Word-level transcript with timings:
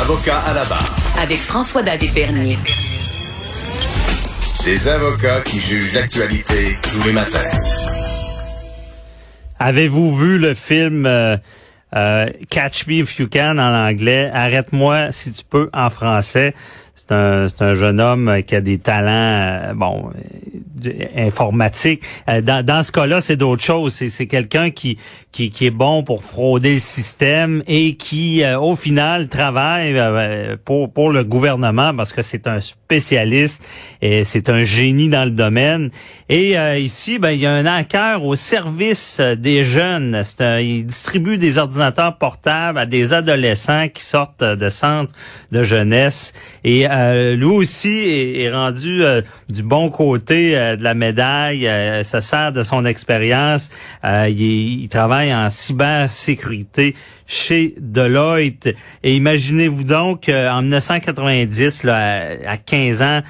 Avocat 0.00 0.38
à 0.46 0.54
la 0.54 0.64
barre. 0.64 0.96
Avec 1.20 1.38
François-David 1.38 2.14
Bernier. 2.14 2.56
Des 4.64 4.86
avocats 4.86 5.40
qui 5.40 5.58
jugent 5.58 5.92
l'actualité 5.92 6.78
tous 6.82 7.02
les 7.02 7.12
matins. 7.12 7.42
Avez-vous 9.58 10.16
vu 10.16 10.38
le 10.38 10.54
film 10.54 11.04
euh, 11.04 11.36
euh, 11.96 12.28
Catch 12.48 12.86
Me 12.86 13.02
If 13.02 13.18
You 13.18 13.26
Can 13.30 13.58
en 13.58 13.88
anglais, 13.88 14.30
Arrête-moi 14.32 15.10
si 15.10 15.32
tu 15.32 15.42
peux 15.42 15.68
en 15.72 15.90
français? 15.90 16.54
C'est 16.94 17.10
un, 17.10 17.74
jeune 17.74 18.00
homme 18.00 18.42
qui 18.46 18.54
a 18.54 18.60
des 18.60 18.78
talents, 18.78 19.10
euh, 19.10 19.74
bon, 19.74 20.12
euh, 20.86 21.26
informatiques. 21.26 22.02
Euh, 22.28 22.40
dans, 22.40 22.64
dans 22.64 22.82
ce 22.82 22.92
cas-là, 22.92 23.20
c'est 23.20 23.36
d'autres 23.36 23.62
choses. 23.62 23.94
C'est, 23.94 24.26
quelqu'un 24.26 24.70
qui, 24.70 24.98
qui, 25.32 25.50
qui 25.50 25.66
est 25.66 25.70
bon 25.70 26.02
pour 26.02 26.22
frauder 26.22 26.74
le 26.74 26.78
système 26.78 27.62
et 27.66 27.94
qui, 27.94 28.42
euh, 28.42 28.58
au 28.58 28.76
final, 28.76 29.28
travaille 29.28 29.94
euh, 29.96 30.56
pour, 30.64 30.92
pour 30.92 31.10
le 31.10 31.24
gouvernement 31.24 31.94
parce 31.94 32.12
que 32.12 32.22
c'est 32.22 32.46
un 32.46 32.60
spécialiste 32.60 33.62
et 34.02 34.24
c'est 34.24 34.48
un 34.50 34.64
génie 34.64 35.08
dans 35.08 35.24
le 35.24 35.30
domaine. 35.30 35.90
Et 36.28 36.58
euh, 36.58 36.78
ici, 36.78 37.18
ben, 37.18 37.30
il 37.30 37.40
y 37.40 37.46
a 37.46 37.52
un 37.52 37.66
hacker 37.66 38.24
au 38.24 38.36
service 38.36 39.18
euh, 39.20 39.34
des 39.34 39.64
jeunes. 39.64 40.22
Un- 40.40 40.60
il 40.60 40.84
distribue 40.86 41.38
des 41.38 41.58
ordinateurs 41.58 42.18
portables 42.18 42.78
à 42.78 42.86
des 42.86 43.12
adolescents 43.12 43.88
qui 43.88 44.02
sortent 44.02 44.42
euh, 44.42 44.56
de 44.56 44.68
centres 44.68 45.12
de 45.52 45.64
jeunesse. 45.64 46.32
Et 46.64 46.86
euh, 46.88 47.34
lui 47.34 47.46
aussi 47.46 47.88
est, 47.88 48.40
est 48.42 48.50
rendu 48.52 49.02
euh, 49.02 49.22
du 49.48 49.62
bon 49.62 49.88
côté 49.90 50.56
euh, 50.68 50.76
de 50.76 50.84
la 50.84 50.94
médaille, 50.94 51.66
euh, 51.66 52.04
se 52.04 52.20
sert 52.20 52.52
de 52.52 52.62
son 52.62 52.84
expérience. 52.84 53.70
Euh, 54.04 54.28
il, 54.28 54.88
travaille 54.88 55.34
en 55.34 55.50
cybersécurité 55.50 56.94
chez 57.26 57.74
Deloitte. 57.80 58.68
Et 59.02 59.16
imaginez-vous 59.16 59.84
donc, 59.84 60.28
euh, 60.28 60.48
en 60.50 60.62
1990, 60.62 61.84
là, 61.84 62.22
à, 62.46 62.52
à 62.52 62.56
15 62.56 63.02
ans, 63.02 63.20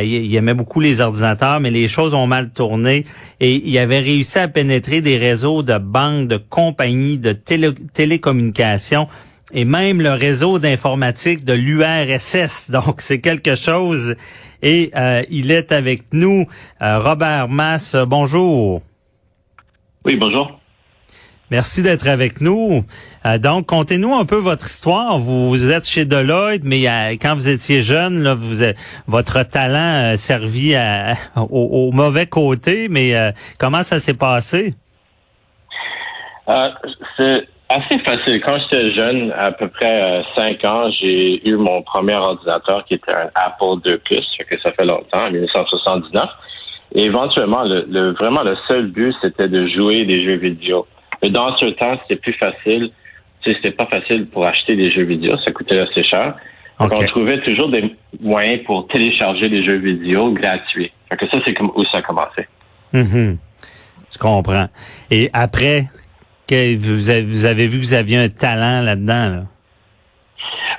il, 0.00 0.34
aimait 0.36 0.54
beaucoup 0.54 0.80
les 0.80 1.00
ordinateurs, 1.00 1.60
mais 1.60 1.70
les 1.70 1.88
choses 1.88 2.14
ont 2.14 2.26
mal 2.26 2.50
tourné. 2.50 3.04
Et 3.40 3.54
il 3.54 3.76
avait 3.78 3.98
réussi 4.00 4.38
à 4.38 4.48
pénétrer 4.48 5.00
des 5.00 5.16
réseaux 5.16 5.62
de 5.62 5.78
banques, 5.78 6.28
de 6.28 6.36
compagnies, 6.36 7.18
de 7.18 7.32
télé- 7.32 7.74
télécommunications 7.94 9.08
et 9.52 9.64
même 9.64 10.00
le 10.02 10.10
réseau 10.12 10.58
d'informatique 10.58 11.44
de 11.44 11.52
l'URSS. 11.54 12.70
Donc, 12.70 12.96
c'est 13.00 13.20
quelque 13.20 13.54
chose. 13.54 14.14
Et 14.62 14.90
euh, 14.96 15.22
il 15.30 15.50
est 15.50 15.72
avec 15.72 16.02
nous. 16.12 16.46
Euh, 16.82 16.98
Robert 16.98 17.48
Mass, 17.48 17.96
bonjour. 18.06 18.82
Oui, 20.04 20.16
bonjour. 20.16 20.58
Merci 21.50 21.80
d'être 21.82 22.06
avec 22.08 22.42
nous. 22.42 22.84
Euh, 23.24 23.38
donc, 23.38 23.64
contez-nous 23.66 24.14
un 24.14 24.26
peu 24.26 24.36
votre 24.36 24.66
histoire. 24.66 25.18
Vous, 25.18 25.48
vous 25.48 25.70
êtes 25.70 25.88
chez 25.88 26.04
Deloitte, 26.04 26.60
mais 26.62 26.86
euh, 26.86 27.12
quand 27.12 27.34
vous 27.34 27.48
étiez 27.48 27.80
jeune, 27.80 28.22
là, 28.22 28.34
vous, 28.34 28.62
êtes- 28.62 28.76
votre 29.06 29.42
talent 29.44 30.14
servi 30.18 30.74
à- 30.74 31.14
au, 31.36 31.88
au 31.88 31.92
mauvais 31.92 32.26
côté. 32.26 32.88
Mais 32.90 33.16
euh, 33.16 33.32
comment 33.58 33.82
ça 33.82 33.98
s'est 33.98 34.12
passé? 34.12 34.74
Euh, 36.50 36.68
c'est 37.16 37.48
assez 37.68 37.98
facile. 38.00 38.40
Quand 38.44 38.56
j'étais 38.60 38.92
jeune, 38.94 39.32
à 39.32 39.50
peu 39.52 39.68
près 39.68 40.02
euh, 40.02 40.22
5 40.36 40.64
ans, 40.64 40.90
j'ai 41.00 41.46
eu 41.48 41.56
mon 41.56 41.82
premier 41.82 42.14
ordinateur 42.14 42.84
qui 42.86 42.94
était 42.94 43.12
un 43.12 43.28
Apple 43.34 43.80
II 43.86 43.98
que 44.48 44.60
ça 44.62 44.72
fait 44.72 44.84
longtemps, 44.84 45.26
en 45.26 45.30
1979. 45.30 46.24
Et 46.94 47.02
éventuellement, 47.04 47.64
le, 47.64 47.84
le- 47.88 48.12
vraiment 48.12 48.42
le 48.42 48.56
seul 48.68 48.86
but, 48.86 49.14
c'était 49.20 49.48
de 49.48 49.66
jouer 49.68 50.04
des 50.06 50.20
jeux 50.20 50.36
vidéo. 50.36 50.86
Mais 51.22 51.30
dans 51.30 51.54
ce 51.56 51.66
temps, 51.66 51.98
c'était 52.02 52.20
plus 52.20 52.32
facile. 52.34 52.90
Tu 53.42 53.50
sais, 53.50 53.56
c'était 53.56 53.72
pas 53.76 53.86
facile 53.86 54.26
pour 54.26 54.46
acheter 54.46 54.74
des 54.74 54.90
jeux 54.90 55.04
vidéo, 55.04 55.32
ça 55.44 55.52
coûtait 55.52 55.78
assez 55.78 56.02
cher. 56.04 56.34
Donc. 56.80 56.92
On 56.94 57.04
trouvait 57.06 57.40
toujours 57.42 57.68
des 57.70 57.94
moyens 58.20 58.62
pour 58.64 58.86
télécharger 58.88 59.48
des 59.48 59.64
jeux 59.64 59.78
vidéo 59.78 60.30
gratuits. 60.32 60.90
Fait 61.10 61.16
que 61.18 61.26
ça, 61.28 61.38
c'est 61.44 61.52
comme 61.54 61.72
où 61.74 61.84
ça 61.86 61.98
a 61.98 62.02
commencé. 62.02 62.46
Mhm. 62.92 63.36
Je 64.12 64.18
comprends. 64.18 64.68
Et 65.10 65.28
après, 65.32 65.84
que 66.48 66.76
vous, 66.78 67.10
avez, 67.10 67.66
vu 67.66 67.78
que 67.78 67.84
vous 67.84 67.94
aviez 67.94 68.16
un 68.16 68.28
talent 68.28 68.80
là-dedans. 68.82 69.28
Là? 69.28 69.42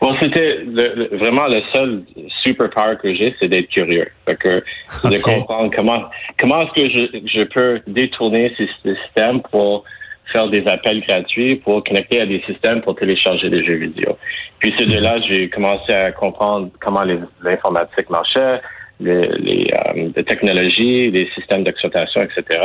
Bon, 0.01 0.15
c'était 0.21 0.59
le- 0.65 0.93
le- 1.11 1.17
vraiment 1.17 1.47
le 1.47 1.61
seul 1.73 2.03
superpower 2.43 2.95
que 3.01 3.13
j'ai, 3.13 3.35
c'est 3.39 3.49
d'être 3.49 3.67
curieux. 3.69 4.07
Fait 4.27 4.35
que 4.37 4.63
de 5.09 5.21
comprendre 5.21 5.71
comment 5.75 6.03
comment 6.39 6.61
est-ce 6.61 6.73
que 6.83 6.89
je, 6.89 7.19
je 7.39 7.43
peux 7.43 7.81
détourner 7.85 8.53
ces 8.57 8.67
systèmes 8.83 9.41
pour 9.51 9.83
faire 10.31 10.47
des 10.49 10.65
appels 10.67 11.01
gratuits, 11.01 11.55
pour 11.55 11.83
connecter 11.83 12.21
à 12.21 12.25
des 12.25 12.41
systèmes 12.45 12.81
pour 12.81 12.95
télécharger 12.95 13.49
des 13.49 13.65
jeux 13.65 13.75
vidéo. 13.75 14.17
Puis 14.59 14.73
c'est 14.77 14.85
de 14.85 14.99
là 14.99 15.19
j'ai 15.27 15.49
commencé 15.49 15.91
à 15.91 16.11
comprendre 16.13 16.69
comment 16.79 17.03
l'informatique 17.41 18.09
marchait, 18.09 18.61
les, 18.99 19.21
les, 19.39 19.67
euh, 19.73 20.09
les 20.15 20.23
technologies, 20.23 21.11
les 21.11 21.29
systèmes 21.35 21.63
d'exploitation, 21.63 22.21
etc. 22.21 22.61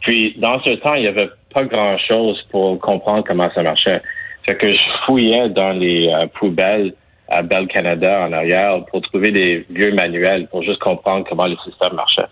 Puis 0.00 0.34
dans 0.38 0.60
ce 0.62 0.70
temps, 0.74 0.94
il 0.94 1.02
n'y 1.02 1.08
avait 1.08 1.30
pas 1.52 1.64
grand-chose 1.64 2.42
pour 2.50 2.78
comprendre 2.80 3.24
comment 3.26 3.48
ça 3.54 3.62
marchait. 3.62 4.02
Fait 4.46 4.56
que 4.56 4.68
je 4.68 4.80
fouillais 5.06 5.48
dans 5.50 5.72
les 5.72 6.08
euh, 6.10 6.26
poubelles 6.38 6.94
à 7.28 7.42
Bell 7.42 7.68
Canada 7.68 8.26
en 8.26 8.32
arrière 8.32 8.84
pour 8.90 9.02
trouver 9.02 9.30
des 9.30 9.66
vieux 9.70 9.94
manuels 9.94 10.48
pour 10.48 10.62
juste 10.62 10.80
comprendre 10.80 11.24
comment 11.28 11.46
le 11.46 11.56
système 11.64 11.94
marchait. 11.94 12.26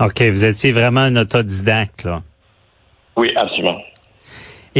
OK, 0.00 0.22
vous 0.22 0.44
étiez 0.44 0.72
vraiment 0.72 1.00
un 1.00 1.16
autodidacte. 1.16 2.04
Là. 2.04 2.22
Oui, 3.16 3.32
absolument. 3.36 3.78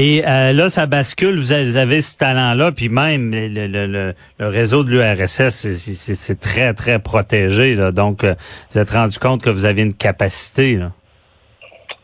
Et 0.00 0.22
euh, 0.25 0.53
là, 0.53 0.69
ça 0.69 0.86
bascule, 0.86 1.41
vous 1.41 1.53
avez, 1.53 2.00
ce 2.03 2.16
talent-là, 2.16 2.70
puis 2.70 2.88
même 2.88 3.32
le, 3.34 4.14
réseau 4.38 4.84
de 4.84 4.91
l'URSS, 4.91 5.72
c'est- 5.72 6.41
très, 6.41 6.72
très 6.72 7.00
protégé. 7.00 7.75
Donc, 7.92 8.22
euh, 8.22 8.34
vous 8.70 8.78
êtes 8.78 8.91
rendu 8.91 9.19
compte 9.19 9.42
que 9.42 9.50
vous 9.50 9.66
avez 9.66 9.82
une 9.82 9.94
capacité. 9.94 10.78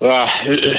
Ah, 0.03 0.27
euh, 0.49 0.75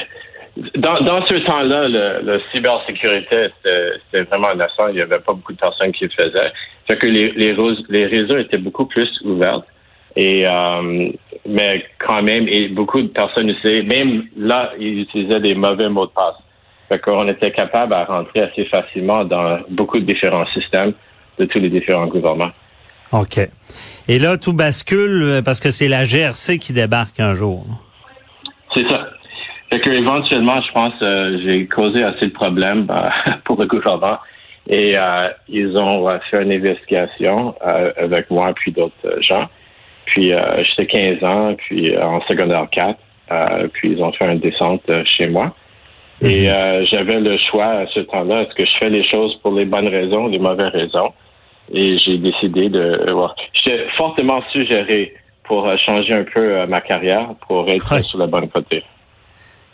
dans, 0.76 1.26
ce 1.26 1.42
temps-là, 1.46 1.88
le, 1.88 2.20
le 2.22 2.40
cybersécurité, 2.52 3.48
c'était 3.64 4.24
vraiment 4.24 4.52
innocent. 4.52 4.88
Il 4.88 4.96
n'y 4.96 5.02
avait 5.02 5.20
pas 5.20 5.32
beaucoup 5.32 5.54
de 5.54 5.58
personnes 5.58 5.92
qui 5.92 6.04
le 6.04 6.10
faisaient. 6.10 6.52
Fait 6.86 6.98
que 6.98 7.06
les, 7.06 7.32
les, 7.32 7.54
réseaux, 8.04 8.36
étaient 8.36 8.58
beaucoup 8.58 8.84
plus 8.84 9.08
ouverts. 9.24 9.62
Mais 10.18 11.86
quand 11.98 12.22
même, 12.22 12.46
et 12.46 12.68
beaucoup 12.68 13.00
de 13.00 13.08
personnes 13.08 13.48
utilisaient, 13.48 13.84
même 13.84 14.24
là, 14.36 14.72
ils 14.78 15.00
utilisaient 15.00 15.40
des 15.40 15.54
mauvais 15.54 15.88
mots 15.88 16.04
de 16.04 16.12
passe. 16.12 16.34
Fait 16.88 16.98
qu'on 17.00 17.26
était 17.26 17.50
capable 17.50 17.94
à 17.94 18.04
rentrer 18.04 18.42
assez 18.42 18.64
facilement 18.66 19.24
dans 19.24 19.60
beaucoup 19.70 19.98
de 19.98 20.04
différents 20.04 20.46
systèmes 20.54 20.92
de 21.38 21.44
tous 21.44 21.58
les 21.58 21.68
différents 21.68 22.06
gouvernements. 22.06 22.52
OK. 23.12 23.38
Et 24.08 24.18
là, 24.18 24.36
tout 24.36 24.52
bascule 24.52 25.22
euh, 25.22 25.42
parce 25.42 25.60
que 25.60 25.70
c'est 25.70 25.88
la 25.88 26.04
GRC 26.04 26.58
qui 26.58 26.72
débarque 26.72 27.20
un 27.20 27.34
jour. 27.34 27.64
C'est 28.74 28.88
ça. 28.88 29.08
Fait 29.70 29.80
que 29.80 29.90
éventuellement, 29.90 30.60
je 30.62 30.72
pense, 30.72 30.94
euh, 31.02 31.38
j'ai 31.44 31.66
causé 31.66 32.04
assez 32.04 32.26
de 32.26 32.32
problèmes 32.32 32.86
euh, 32.90 33.32
pour 33.44 33.60
le 33.60 33.66
gouvernement 33.66 34.18
et 34.68 34.96
euh, 34.96 35.24
ils 35.48 35.76
ont 35.76 36.08
fait 36.30 36.42
une 36.42 36.52
investigation 36.52 37.54
avec 37.60 38.30
moi 38.30 38.52
puis 38.54 38.72
d'autres 38.72 39.20
gens. 39.20 39.46
Puis 40.06 40.32
j'étais 40.58 40.86
15 41.20 41.24
ans, 41.24 41.54
puis 41.54 41.96
en 41.98 42.20
secondaire 42.22 42.66
4, 42.70 42.98
euh, 43.30 43.68
puis 43.72 43.92
ils 43.92 44.02
ont 44.02 44.12
fait 44.12 44.24
une 44.26 44.40
descente 44.40 44.82
chez 45.04 45.28
moi. 45.28 45.54
Et 46.22 46.48
euh, 46.48 46.84
j'avais 46.86 47.20
le 47.20 47.36
choix 47.50 47.66
à 47.66 47.86
ce 47.88 48.00
temps-là, 48.00 48.42
est-ce 48.42 48.54
que 48.54 48.64
je 48.64 48.76
fais 48.78 48.88
les 48.88 49.04
choses 49.04 49.38
pour 49.42 49.52
les 49.52 49.66
bonnes 49.66 49.88
raisons, 49.88 50.28
les 50.28 50.38
mauvaises 50.38 50.72
raisons? 50.72 51.12
Et 51.72 51.98
j'ai 51.98 52.16
décidé 52.18 52.68
de... 52.70 52.78
euh, 53.10 53.12
ouais. 53.12 53.28
J'étais 53.52 53.86
fortement 53.98 54.40
suggéré 54.52 55.14
pour 55.44 55.66
euh, 55.68 55.76
changer 55.84 56.14
un 56.14 56.24
peu 56.24 56.40
euh, 56.60 56.66
ma 56.66 56.80
carrière, 56.80 57.28
pour 57.46 57.68
être 57.68 57.92
Ouais. 57.92 58.02
sur 58.02 58.18
le 58.18 58.26
bon 58.26 58.46
côté. 58.48 58.82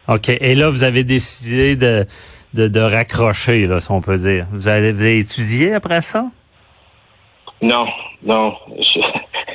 OK. 0.09 0.31
Et 0.31 0.55
là, 0.55 0.69
vous 0.71 0.83
avez 0.85 1.05
décidé 1.05 1.77
de, 1.77 2.07
de, 2.55 2.67
de 2.67 2.81
raccrocher, 2.81 3.67
là, 3.69 3.79
si 3.79 3.91
on 3.93 4.01
peut 4.01 4.17
dire. 4.17 4.47
Vous 4.53 4.67
avez, 4.69 4.91
vous 4.93 5.01
avez 5.03 5.19
étudié 5.19 5.75
après 5.75 6.01
ça? 6.01 6.25
Non, 7.61 7.87
non, 8.25 8.55
je 8.79 9.01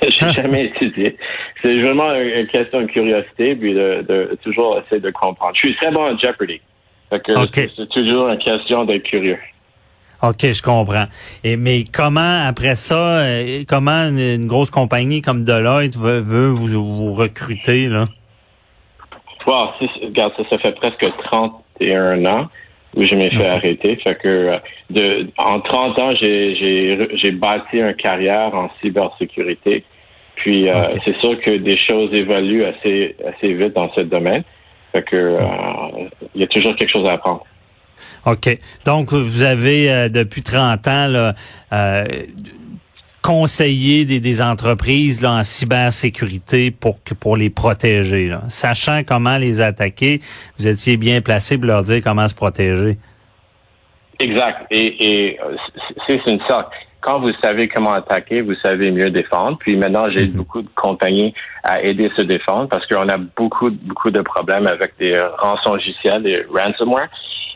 j'ai 0.10 0.32
jamais 0.32 0.66
étudié. 0.68 1.18
C'est 1.62 1.74
vraiment 1.82 2.14
une 2.14 2.30
une 2.40 2.48
question 2.48 2.82
de 2.82 2.86
curiosité, 2.88 3.56
puis 3.56 3.74
de, 3.74 4.06
de 4.08 4.38
toujours 4.44 4.80
essayer 4.80 5.02
de 5.02 5.10
comprendre. 5.12 5.52
Je 5.56 5.68
suis 5.68 5.76
très 5.76 5.92
bon 5.92 6.06
à 6.06 6.16
Jeopardy. 6.18 6.62
Fait 7.10 7.22
que 7.24 7.32
Ok. 7.44 7.70
c'est- 7.76 7.90
toujours 7.90 8.28
une 8.30 8.38
question 8.40 8.86
d'être 8.86 9.04
curieux. 9.04 9.40
OK, 10.24 10.42
je 10.42 10.62
comprends. 10.64 11.06
Et 11.44 11.58
mais 11.58 11.84
comment 11.94 12.46
après 12.48 12.76
ça, 12.76 13.20
euh, 13.20 13.64
comment 13.68 14.10
une, 14.10 14.20
une 14.20 14.48
grosse 14.48 14.72
compagnie 14.72 15.22
comme 15.22 15.44
Deloitte 15.44 15.96
veut, 15.96 16.20
veut 16.20 16.48
vous, 16.48 16.68
vous 16.68 17.14
recruter 17.14 17.88
là? 17.88 18.06
Wow, 19.46 19.70
regarde, 20.04 20.34
ça, 20.36 20.44
ça 20.50 20.58
fait 20.58 20.76
presque 20.76 21.06
31 21.32 22.26
ans 22.26 22.48
où 22.96 23.04
je 23.04 23.16
m'ai 23.16 23.30
fait 23.30 23.48
arrêter. 23.48 23.96
Fait 23.98 24.16
que 24.16 24.28
euh, 24.28 24.58
de, 24.90 25.28
en 25.38 25.62
30 25.62 26.00
ans, 26.00 26.12
j'ai, 26.20 27.32
bâti 27.32 27.78
une 27.78 27.94
carrière 27.94 28.54
en 28.56 28.70
cybersécurité. 28.82 29.84
Puis 30.36 30.70
euh, 30.70 30.74
c'est 31.06 31.16
sûr 31.20 31.40
que 31.42 31.52
des 31.58 31.78
choses 31.78 32.10
évoluent 32.14 32.66
assez, 32.66 33.16
assez 33.26 33.54
vite 33.54 33.74
dans 33.74 33.92
ce 33.94 34.02
domaine. 34.02 34.44
Fait 34.94 35.04
que 35.04 35.16
euh, 35.16 35.40
il 36.36 36.42
y 36.42 36.44
a 36.44 36.48
toujours 36.48 36.76
quelque 36.76 36.92
chose 36.92 37.08
à 37.08 37.14
apprendre. 37.14 37.44
OK. 38.26 38.58
Donc, 38.86 39.12
vous 39.14 39.44
avez, 39.44 39.92
euh, 39.92 40.10
depuis 40.10 40.42
30 40.44 40.88
ans, 40.88 41.08
là, 41.08 41.34
euh, 41.74 42.06
conseillé 43.22 44.06
des, 44.06 44.20
des 44.20 44.42
entreprises 44.42 45.22
là, 45.22 45.32
en 45.34 45.44
cybersécurité 45.44 46.72
pour, 46.72 47.04
que- 47.04 47.14
pour 47.14 47.36
les 47.38 47.50
protéger. 47.50 48.28
Là. 48.28 48.42
Sachant 48.48 49.02
comment 49.06 49.38
les 49.38 49.60
attaquer, 49.62 50.22
vous 50.58 50.68
étiez 50.68 50.98
bien 50.98 51.22
placé 51.22 51.58
pour 51.58 51.66
leur 51.68 51.84
dire 51.84 52.02
comment 52.04 52.28
se 52.28 52.36
protéger. 52.36 52.98
Exact. 54.20 54.66
Et, 54.72 55.32
et 55.32 55.40
c'est 56.08 56.22
une 56.28 56.40
sorte. 56.48 56.72
Quand 57.08 57.22
vous 57.22 57.32
savez 57.42 57.70
comment 57.70 57.94
attaquer, 57.94 58.42
vous 58.42 58.56
savez 58.62 58.92
mieux 58.92 59.10
défendre. 59.10 59.58
Puis 59.60 59.78
maintenant, 59.78 60.10
j'ai 60.10 60.26
beaucoup 60.26 60.62
de 60.62 60.68
compagnies 60.76 61.34
à 61.64 61.82
aider 61.82 62.10
à 62.12 62.16
se 62.18 62.22
défendre 62.24 62.68
parce 62.68 62.86
qu'on 62.86 63.08
a 63.08 63.16
beaucoup, 63.18 63.70
beaucoup 63.72 64.12
de 64.12 64.20
problèmes 64.22 64.68
avec 64.68 64.92
des 65.00 65.14
rançongiciels, 65.40 66.22
des 66.24 66.44
ransomware. 66.54 67.08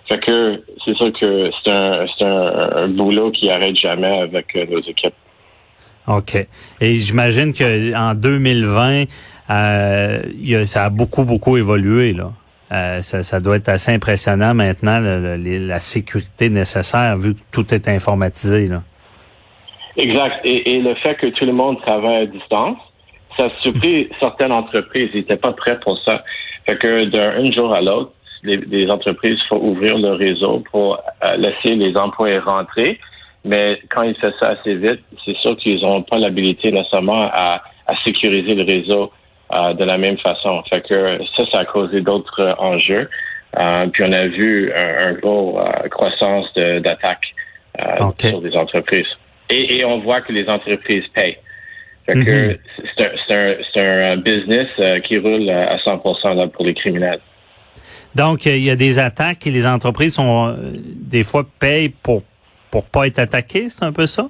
Fait 0.08 0.20
que 0.20 0.64
c'est 0.86 0.96
sûr 0.96 1.12
que 1.20 1.50
c'est 1.64 1.72
un, 1.74 2.06
c'est 2.18 2.26
un, 2.26 2.84
un 2.84 2.88
boulot 2.88 3.32
qui 3.32 3.50
arrête 3.50 3.76
jamais 3.76 4.22
avec 4.22 4.56
euh, 4.56 4.66
nos 4.72 4.80
équipes. 4.80 5.14
OK. 6.08 6.48
Et 6.80 6.94
j'imagine 6.96 7.54
que 7.54 7.94
en 7.94 8.14
2020, 8.16 9.04
euh, 9.50 10.20
il 10.34 10.50
y 10.50 10.56
a- 10.56 10.66
ça 10.66 10.86
a 10.86 10.90
beaucoup, 10.90 11.26
beaucoup 11.26 11.58
évolué. 11.58 12.14
Là. 12.14 12.32
Euh, 12.72 13.02
ça, 13.02 13.22
ça 13.24 13.42
doit 13.42 13.58
être 13.58 13.68
assez 13.68 13.92
impressionnant 13.94 14.54
maintenant, 14.54 15.00
le- 15.00 15.20
le- 15.22 15.36
les- 15.36 15.60
la 15.60 15.80
sécurité 15.80 16.50
nécessaire, 16.50 17.18
vu 17.18 17.34
que 17.36 17.40
tout 17.52 17.74
est 17.74 17.90
informatisé. 17.90 18.68
Là. 18.68 18.82
Exact. 19.98 20.40
Et, 20.46 20.72
et 20.74 20.80
le 20.82 20.96
fait 20.96 21.16
que 21.16 21.28
tout 21.28 21.46
le 21.46 21.54
monde 21.54 21.82
travaille 21.82 22.24
à 22.24 22.26
distance, 22.26 22.78
ça 23.38 23.46
a 23.46 23.50
surpris 23.62 24.10
certaines 24.20 24.52
entreprises. 24.54 25.10
Ils 25.14 25.20
n'étaient 25.22 25.38
pas 25.38 25.54
prêts 25.54 25.80
pour 25.80 25.98
ça. 26.06 26.24
Fait 26.68 26.78
que 26.78 27.06
d'un 27.06 27.46
jour 27.52 27.74
à 27.74 27.82
l'autre, 27.82 28.12
les, 28.44 28.58
les 28.58 28.90
entreprises 28.90 29.40
faut 29.50 29.58
ouvrir 29.58 29.98
le 29.98 30.14
réseau 30.14 30.64
pour 30.72 31.00
euh, 31.24 31.36
laisser 31.38 31.76
les 31.76 31.96
employés 31.98 32.40
rentrer. 32.40 33.00
Mais 33.44 33.80
quand 33.90 34.04
ils 34.04 34.16
font 34.16 34.32
ça 34.40 34.50
assez 34.52 34.76
vite, 34.76 35.02
c'est 35.26 35.36
sûr 35.38 35.56
qu'ils 35.58 35.82
n'auront 35.82 36.04
pas 36.04 36.18
l'habilité 36.20 36.72
nécessairement 36.72 37.30
à, 37.34 37.62
à 37.88 37.96
sécuriser 38.06 38.54
le 38.56 38.64
réseau 38.64 39.12
euh, 39.56 39.74
de 39.74 39.84
la 39.84 39.98
même 39.98 40.18
façon. 40.20 40.62
Fait 40.72 40.82
que 40.88 41.20
ça, 41.36 41.44
ça 41.52 41.60
a 41.60 41.66
causé 41.66 42.02
d'autres 42.02 42.56
enjeux. 42.60 43.10
Euh, 43.60 43.88
puis 43.88 44.04
on 44.08 44.12
a 44.12 44.28
vu 44.28 44.72
un, 44.74 45.08
un 45.10 45.14
gros 45.14 45.60
euh, 45.60 45.90
croissance 45.90 46.52
de- 46.54 46.80
d'attaques 46.80 47.34
euh, 47.80 48.06
OK. 48.06 48.22
sur 48.22 48.40
des 48.40 48.56
entreprises. 48.56 49.08
Et, 49.52 49.78
et 49.80 49.86
on 49.86 50.00
voit 50.00 50.22
que 50.22 50.32
les 50.32 50.48
entreprises 50.50 51.04
payent. 51.14 51.38
Fait 52.08 52.16
Mhm. 52.16 52.26
que 52.26 52.60
c'est 53.76 53.82
un, 53.82 54.18
business 54.18 54.68
euh, 54.80 55.00
qui 55.02 55.18
roule 55.20 55.50
à 55.50 55.78
100% 55.86 56.34
là, 56.36 56.48
pour 56.48 56.66
les 56.66 56.74
criminels. 56.74 57.20
Donc, 58.16 58.48
euh, 58.48 58.58
il 58.58 58.64
y 58.64 58.70
a 58.72 58.76
des 58.76 58.98
attaques 59.00 59.46
et 59.48 59.52
les 59.52 59.66
entreprises 59.68 60.16
sont 60.16 60.48
euh, 60.48 60.54
des 60.74 61.24
fois 61.24 61.46
payent 61.60 61.90
pour 61.90 62.24
pour 62.72 62.86
pas 62.86 63.06
être 63.06 63.20
attaquées, 63.20 63.68
c'est 63.70 63.84
un 63.84 63.92
peu 63.92 64.06
ça? 64.06 64.30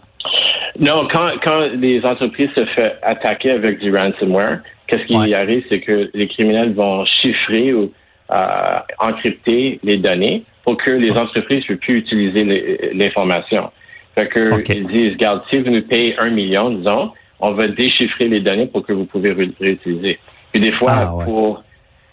Non, 0.79 1.07
quand, 1.13 1.29
quand 1.43 1.67
les 1.77 2.03
entreprises 2.03 2.49
se 2.55 2.65
font 2.65 2.89
attaquer 3.03 3.51
avec 3.51 3.77
du 3.79 3.93
ransomware, 3.95 4.61
qu'est-ce 4.87 5.05
qui 5.05 5.15
Ouais. 5.15 5.33
arrive, 5.35 5.63
c'est 5.69 5.79
que 5.79 6.09
les 6.15 6.27
criminels 6.27 6.73
vont 6.73 7.05
chiffrer 7.05 7.71
ou 7.73 7.91
euh, 8.33 8.79
encrypter 8.99 9.79
les 9.83 9.97
données 9.97 10.43
pour 10.63 10.75
que 10.77 10.89
les 10.91 11.11
entreprises 11.11 11.63
ne 11.69 11.75
puissent 11.75 11.87
plus 11.87 11.97
utiliser 11.99 12.91
l'information. 12.95 13.69
Fait 14.15 14.27
que 14.27 14.73
ils 14.73 14.87
disent, 14.87 15.13
regarde, 15.13 15.41
si 15.49 15.59
vous 15.59 15.69
nous 15.69 15.83
payez 15.83 16.15
un 16.19 16.29
million, 16.29 16.69
disons, 16.71 17.11
on 17.39 17.51
va 17.53 17.67
déchiffrer 17.67 18.27
les 18.27 18.41
données 18.41 18.67
pour 18.67 18.85
que 18.85 18.93
vous 18.93 19.05
pouvez 19.05 19.31
ré- 19.31 19.51
réutiliser. 19.59 20.19
Puis 20.51 20.61
des 20.61 20.73
fois, 20.73 20.91
Ah, 20.95 21.15
ouais. 21.15 21.25
pour 21.25 21.63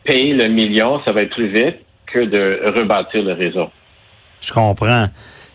payer 0.05 0.33
le 0.35 0.49
million, 0.49 1.00
ça 1.05 1.12
va 1.12 1.23
être 1.23 1.35
plus 1.35 1.49
vite 1.49 1.77
que 2.06 2.21
de 2.25 2.61
rebâtir 2.77 3.23
le 3.23 3.33
réseau. 3.33 3.69
Je 4.41 4.53
comprends. 4.53 5.09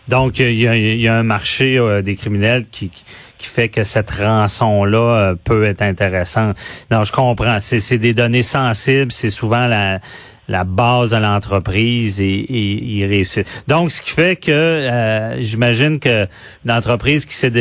Donc, 0.06 0.38
il 0.38 0.52
y 0.60 0.68
a, 0.68 0.76
il 0.76 1.00
y 1.00 1.08
a 1.08 1.14
un 1.16 1.22
marché 1.22 1.78
euh, 1.78 2.02
des 2.02 2.14
criminels 2.14 2.66
qui, 2.70 2.90
qui 2.90 3.46
fait 3.46 3.70
que 3.70 3.82
cette 3.84 4.10
rançon-là 4.10 4.98
euh, 5.30 5.34
peut 5.42 5.64
être 5.64 5.80
intéressante. 5.80 6.56
Non, 6.90 7.04
je 7.04 7.12
comprends. 7.12 7.58
C'est 7.60 7.96
des 7.98 8.12
données 8.12 8.42
sensibles. 8.42 9.10
C'est 9.12 9.30
souvent 9.30 9.66
la, 9.66 10.00
la 10.48 10.64
base 10.64 11.12
de 11.12 11.16
l'entreprise 11.16 12.20
et, 12.20 12.24
et 12.26 12.82
ils 12.84 13.06
réussissent. 13.06 13.64
Donc, 13.66 13.90
ce 13.90 14.02
qui 14.02 14.10
fait 14.10 14.36
que 14.36 14.50
euh, 14.52 15.40
j'imagine 15.42 15.98
que 15.98 16.26
l'entreprise 16.64 17.24
qui 17.26 17.34
s'est 17.34 17.52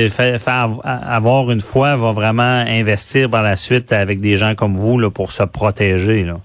av- 0.47 0.79
avoir 0.83 1.49
une 1.51 1.61
fois 1.61 1.95
va 1.95 2.11
vraiment 2.11 2.43
investir 2.67 3.29
par 3.29 3.43
la 3.43 3.55
suite 3.55 3.91
avec 3.93 4.19
des 4.19 4.37
gens 4.37 4.55
comme 4.55 4.75
vous 4.75 4.99
là, 4.99 5.09
pour 5.09 5.31
se 5.31 5.43
protéger. 5.43 6.23
Là. 6.23 6.37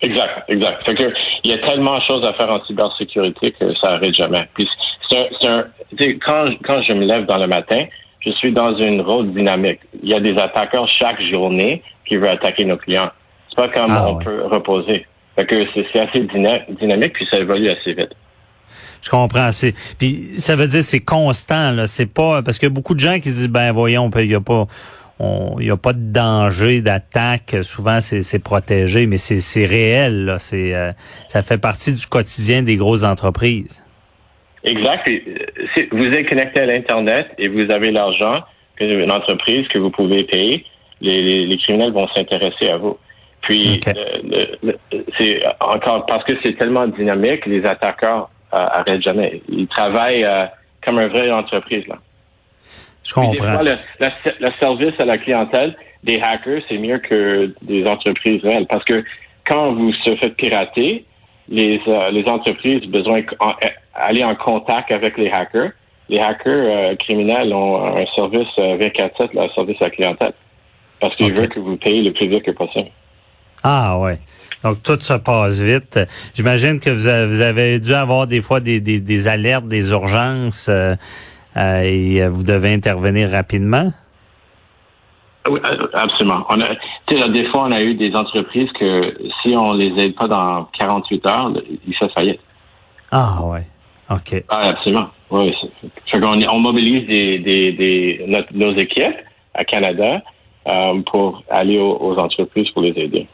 Exact, 0.00 0.44
exact. 0.48 0.84
Fait 0.86 0.94
que 0.94 1.12
il 1.44 1.50
y 1.50 1.54
a 1.54 1.58
tellement 1.66 1.98
de 1.98 2.02
choses 2.08 2.26
à 2.26 2.32
faire 2.34 2.54
en 2.54 2.64
cybersécurité 2.66 3.52
que 3.52 3.74
ça 3.80 3.90
n'arrête 3.92 4.14
jamais. 4.14 4.48
Puis 4.54 4.68
c'est 5.08 5.18
un, 5.18 5.24
c'est 5.40 5.48
un- 5.48 5.64
tu 5.96 6.04
sais, 6.04 6.18
quand, 6.24 6.44
quand 6.64 6.82
je 6.82 6.92
me 6.92 7.04
lève 7.04 7.24
dans 7.26 7.38
le 7.38 7.46
matin, 7.46 7.84
je 8.20 8.30
suis 8.32 8.52
dans 8.52 8.76
une 8.76 9.00
rôle 9.00 9.32
dynamique. 9.32 9.80
Il 10.02 10.08
y 10.10 10.14
a 10.14 10.20
des 10.20 10.36
attaquants 10.36 10.86
chaque 11.00 11.20
journée 11.30 11.82
qui 12.06 12.16
veulent 12.16 12.28
attaquer 12.28 12.64
nos 12.64 12.76
clients. 12.76 13.10
C'est 13.48 13.56
pas 13.56 13.68
comme 13.68 13.90
Ah, 13.92 14.06
on 14.08 14.16
peut 14.16 14.42
reposer. 14.44 15.06
Fait 15.38 15.46
que 15.46 15.54
c'est 15.92 16.00
assez 16.00 16.20
dyna- 16.20 16.64
dynamique 16.80 17.12
puis 17.12 17.26
ça 17.30 17.38
évolue 17.38 17.70
assez 17.70 17.92
vite. 17.92 18.10
Je 19.02 19.08
comprends. 19.08 19.52
C'est 19.52 19.72
puis 19.98 20.16
ça 20.36 20.56
veut 20.56 20.66
dire 20.66 20.82
c'est 20.82 21.00
constant 21.00 21.70
là. 21.70 21.86
C'est 21.86 22.12
pas 22.12 22.42
parce 22.42 22.58
qu'il 22.58 22.68
y 22.68 22.72
a 22.72 22.74
beaucoup 22.74 22.94
de 22.94 23.00
gens 23.00 23.14
qui 23.14 23.28
disent 23.28 23.48
ben 23.48 23.70
voyons, 23.70 24.10
il 24.16 24.30
y 24.30 24.34
a 24.34 24.40
pas 24.40 24.66
on 25.20 25.56
il 25.60 25.66
y 25.66 25.70
a 25.70 25.76
pas 25.76 25.92
de 25.92 26.12
danger 26.12 26.82
d'attaque. 26.82 27.54
Souvent 27.62 28.00
c'est 28.00 28.42
protégé, 28.42 29.06
mais 29.06 29.16
c'est 29.16 29.66
réel. 29.66 30.24
Là. 30.24 30.38
Euh, 30.52 30.92
ça 31.28 31.42
fait 31.44 31.58
partie 31.58 31.92
du 31.92 32.06
quotidien 32.06 32.62
des 32.62 32.74
grosses 32.76 33.04
entreprises. 33.04 33.80
Exact. 34.64 35.08
Euh, 35.08 35.20
si 35.76 35.86
vous 35.92 36.06
êtes 36.06 36.28
connecté 36.28 36.60
à 36.60 36.66
l'Internet 36.66 37.28
et 37.38 37.46
vous 37.46 37.70
avez 37.70 37.92
l'argent, 37.92 38.42
une 38.80 39.12
entreprise 39.12 39.68
que 39.68 39.78
vous 39.78 39.90
pouvez 39.90 40.24
payer, 40.24 40.64
les, 41.00 41.22
les, 41.22 41.46
les 41.46 41.56
criminels 41.58 41.92
vont 41.92 42.08
s'intéresser 42.14 42.70
à 42.70 42.76
vous. 42.76 42.98
Puis, 43.48 43.80
le- 43.86 44.48
le- 44.62 44.78
le- 44.92 45.04
c'est 45.18 45.42
encore 45.60 46.04
parce 46.04 46.22
que 46.24 46.34
c'est 46.44 46.52
tellement 46.58 46.86
dynamique, 46.86 47.46
les 47.46 47.64
attaquants 47.64 48.28
euh, 48.52 48.56
arrêtent 48.58 49.00
jamais. 49.02 49.40
Ils 49.48 49.66
travaillent 49.68 50.24
euh, 50.24 50.44
comme 50.84 51.00
une 51.00 51.08
vraie 51.08 51.30
entreprise. 51.30 51.86
Là. 51.88 51.96
Je 53.04 53.14
Puis, 53.14 53.22
des 53.30 53.36
comprends. 53.38 53.54
fois, 53.54 53.62
le, 53.62 53.76
le 54.40 54.48
service 54.60 54.92
à 55.00 55.06
la 55.06 55.16
clientèle 55.16 55.74
des 56.04 56.20
hackers, 56.20 56.60
c'est 56.68 56.76
mieux 56.76 56.98
que 56.98 57.54
des 57.62 57.86
entreprises 57.86 58.42
réelles. 58.42 58.66
Parce 58.66 58.84
que 58.84 59.02
quand 59.46 59.72
vous 59.72 59.94
se 59.94 60.14
faites 60.16 60.36
pirater, 60.36 61.06
les, 61.48 61.80
euh, 61.88 62.10
les 62.10 62.28
entreprises 62.28 62.82
ont 62.84 62.90
besoin 62.90 63.22
d'aller 63.96 64.24
en 64.24 64.34
contact 64.34 64.92
avec 64.92 65.16
les 65.16 65.30
hackers. 65.30 65.70
Les 66.10 66.18
hackers 66.20 66.90
euh, 66.92 66.96
criminels 66.96 67.52
ont 67.54 67.96
un 67.96 68.04
service 68.14 68.48
euh, 68.58 68.76
24-7, 68.76 69.34
là, 69.34 69.44
un 69.44 69.54
service 69.54 69.80
à 69.80 69.84
la 69.84 69.90
clientèle. 69.90 70.32
Parce 71.00 71.16
qu'ils 71.16 71.32
veulent 71.32 71.48
que 71.48 71.60
vous 71.60 71.76
payez 71.78 72.02
le 72.02 72.12
plus 72.12 72.26
vite 72.28 72.42
que 72.42 72.50
possible. 72.50 72.88
Ah 73.62 73.98
ouais. 73.98 74.18
Donc 74.62 74.82
tout 74.82 74.98
se 75.00 75.14
passe 75.14 75.60
vite. 75.60 75.98
J'imagine 76.34 76.80
que 76.80 76.90
vous 76.90 77.40
avez, 77.40 77.78
dû 77.78 77.94
avoir 77.94 78.26
des 78.26 78.42
fois 78.42 78.60
des, 78.60 78.80
des, 78.80 79.00
des 79.00 79.28
alertes, 79.28 79.66
des 79.68 79.90
urgences 79.90 80.66
euh, 80.68 80.96
euh, 81.56 81.82
et 81.82 82.22
euh, 82.22 82.28
vous 82.28 82.42
devez 82.42 82.72
intervenir 82.72 83.30
rapidement? 83.30 83.92
Oui, 85.48 85.60
euh, 85.64 85.86
absolument. 85.94 86.44
On 86.50 86.60
a, 86.60 86.74
tu 87.06 87.16
sais, 87.16 87.18
là, 87.18 87.28
des 87.28 87.46
fois, 87.50 87.64
on 87.64 87.72
a 87.72 87.80
eu 87.80 87.94
des 87.94 88.14
entreprises 88.14 88.70
que 88.78 89.16
si 89.42 89.56
on 89.56 89.72
les 89.74 89.92
aide 90.02 90.14
pas 90.14 90.28
dans 90.28 90.64
48 90.78 91.26
heures, 91.26 91.52
ils 91.86 91.94
font 91.96 92.08
faillite. 92.10 92.40
Ah 93.10 93.38
ouais. 93.42 93.66
OK. 94.10 94.44
Ah, 94.48 94.68
absolument. 94.70 95.08
Oui. 95.30 95.54
Fait 96.06 96.20
qu'on 96.20 96.38
on 96.48 96.60
mobilise 96.60 97.06
des, 97.06 97.38
des, 97.38 97.72
des, 97.72 98.24
notre- 98.26 98.52
nos 98.54 98.74
équipes 98.76 99.16
à 99.54 99.64
Canada 99.64 100.22
euh, 100.66 101.00
pour 101.10 101.42
aller 101.50 101.78
aux, 101.78 101.96
aux 102.00 102.16
entreprises 102.18 102.68
pour 102.70 102.82
les 102.82 102.92
aider. 102.96 103.26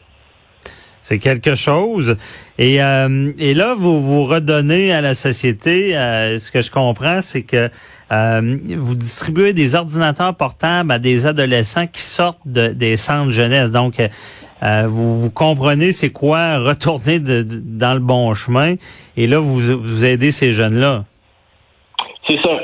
C'est 1.06 1.18
quelque 1.18 1.54
chose. 1.54 2.16
Et, 2.58 2.82
euh, 2.82 3.30
et 3.38 3.52
là, 3.52 3.74
vous 3.76 4.00
vous 4.02 4.24
redonnez 4.24 4.90
à 4.90 5.02
la 5.02 5.12
société. 5.12 5.94
euh, 5.94 6.38
ce 6.38 6.50
que 6.50 6.62
je 6.62 6.70
comprends, 6.70 7.20
c'est 7.20 7.42
que 7.42 7.68
euh, 8.10 8.56
vous 8.78 8.94
distribuez 8.94 9.52
des 9.52 9.74
ordinateurs 9.74 10.34
portables 10.34 10.90
à 10.90 10.98
des 10.98 11.26
adolescents 11.26 11.86
qui 11.86 12.00
sortent 12.00 12.40
de, 12.46 12.68
des 12.68 12.96
centres 12.96 13.32
jeunesse. 13.32 13.70
Donc, 13.70 14.00
euh, 14.00 14.86
vous, 14.88 15.20
vous 15.20 15.30
comprenez 15.30 15.92
c'est 15.92 16.08
quoi 16.08 16.56
retourner 16.56 17.18
de- 17.18 17.42
de- 17.42 17.60
dans 17.62 17.92
le 17.92 18.00
bon 18.00 18.32
chemin. 18.32 18.76
Et 19.18 19.26
là, 19.26 19.38
vous, 19.40 19.60
vous 19.60 20.04
aidez 20.06 20.30
ces 20.30 20.52
jeunes-là. 20.52 21.04
C'est 22.26 22.38
ça. 22.42 22.60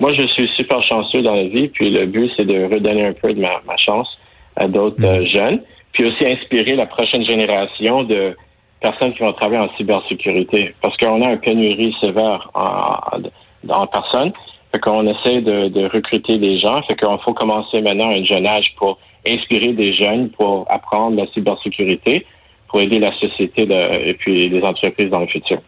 Moi, 0.00 0.12
je 0.18 0.26
suis 0.26 0.48
super 0.56 0.82
chanceux 0.88 1.22
dans 1.22 1.34
la 1.36 1.44
vie, 1.44 1.68
puis 1.68 1.90
le 1.90 2.06
but, 2.06 2.28
c'est 2.36 2.44
de 2.44 2.64
redonner 2.74 3.06
un 3.06 3.12
peu 3.12 3.32
de 3.32 3.40
ma, 3.40 3.62
ma 3.68 3.76
chance 3.76 4.08
à 4.56 4.66
d'autres 4.66 5.00
euh, 5.04 5.24
jeunes, 5.32 5.60
puis 5.96 6.06
aussi 6.06 6.26
inspirer 6.26 6.74
la 6.74 6.84
prochaine 6.84 7.24
génération 7.24 8.04
de 8.04 8.36
personnes 8.80 9.14
qui 9.14 9.22
vont 9.22 9.32
travailler 9.32 9.60
en 9.60 9.74
cybersécurité, 9.76 10.74
parce 10.82 10.94
qu'on 10.98 11.22
a 11.22 11.28
un 11.28 11.36
pénurie 11.38 11.96
sévère 12.02 12.50
en, 12.54 13.22
en 13.70 13.86
personnes. 13.86 14.32
Fait 14.72 14.80
qu'on 14.80 15.06
essaie 15.06 15.40
de, 15.40 15.68
de, 15.68 15.88
recruter 15.88 16.38
des 16.38 16.58
gens. 16.58 16.82
Fait 16.82 16.96
qu'on 16.96 17.16
faut 17.18 17.32
commencer 17.32 17.80
maintenant 17.80 18.10
à 18.10 18.14
un 18.14 18.24
jeune 18.24 18.46
âge 18.46 18.74
pour 18.76 18.98
inspirer 19.26 19.72
des 19.72 19.94
jeunes 19.94 20.28
pour 20.30 20.66
apprendre 20.70 21.16
la 21.16 21.26
cybersécurité, 21.32 22.26
pour 22.68 22.80
aider 22.80 22.98
la 22.98 23.12
société 23.18 23.64
de, 23.64 24.08
et 24.08 24.14
puis 24.14 24.50
les 24.50 24.62
entreprises 24.62 25.08
dans 25.08 25.20
le 25.20 25.28
futur. 25.28 25.60